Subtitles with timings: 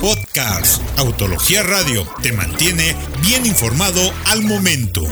[0.00, 5.02] Podcast Autología Radio te mantiene bien informado al momento.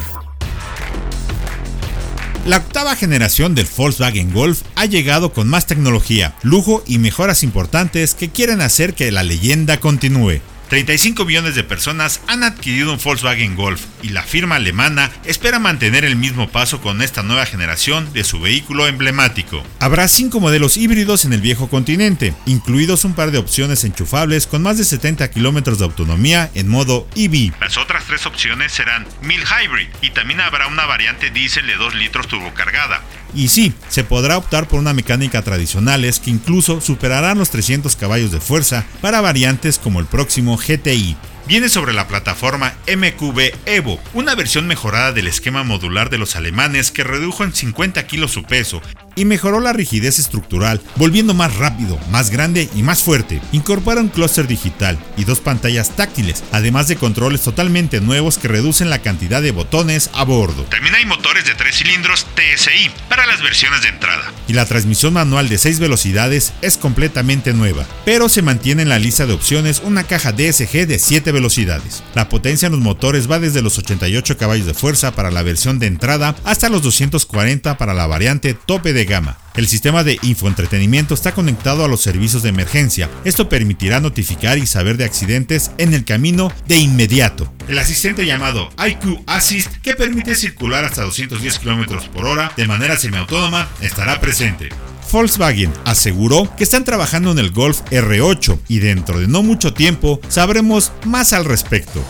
[2.46, 8.14] La octava generación del Volkswagen Golf ha llegado con más tecnología, lujo y mejoras importantes
[8.14, 10.40] que quieren hacer que la leyenda continúe.
[10.74, 16.04] 35 millones de personas han adquirido un Volkswagen Golf y la firma alemana espera mantener
[16.04, 19.62] el mismo paso con esta nueva generación de su vehículo emblemático.
[19.78, 24.62] Habrá 5 modelos híbridos en el viejo continente, incluidos un par de opciones enchufables con
[24.62, 27.52] más de 70 kilómetros de autonomía en modo EV.
[27.60, 31.94] Las otras tres opciones serán Mild Hybrid y también habrá una variante diésel de 2
[31.94, 33.00] litros turbocargada.
[33.34, 38.30] Y sí, se podrá optar por una mecánica tradicionales que incluso superarán los 300 caballos
[38.30, 41.16] de fuerza para variantes como el próximo GTI.
[41.46, 46.90] Viene sobre la plataforma MQB Evo, una versión mejorada del esquema modular de los alemanes
[46.90, 48.80] que redujo en 50 kilos su peso
[49.16, 53.40] y mejoró la rigidez estructural, volviendo más rápido, más grande y más fuerte.
[53.52, 58.90] Incorpora un clúster digital y dos pantallas táctiles, además de controles totalmente nuevos que reducen
[58.90, 60.64] la cantidad de botones a bordo.
[60.64, 64.32] También hay motores de 3 cilindros TSI para las versiones de entrada.
[64.48, 68.98] Y la transmisión manual de 6 velocidades es completamente nueva, pero se mantiene en la
[68.98, 72.02] lista de opciones una caja DSG de 7 velocidades.
[72.14, 75.78] La potencia en los motores va desde los 88 caballos de fuerza para la versión
[75.78, 79.38] de entrada hasta los 240 para la variante tope de gama.
[79.54, 83.08] El sistema de infoentretenimiento está conectado a los servicios de emergencia.
[83.24, 87.52] Esto permitirá notificar y saber de accidentes en el camino de inmediato.
[87.68, 92.96] El asistente llamado IQ Assist, que permite circular hasta 210 km por hora de manera
[92.96, 94.70] semiautónoma, estará presente.
[95.14, 100.18] Volkswagen aseguró que están trabajando en el Golf R8 y dentro de no mucho tiempo
[100.26, 102.02] sabremos más al respecto.